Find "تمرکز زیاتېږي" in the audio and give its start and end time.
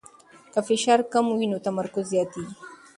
1.65-2.55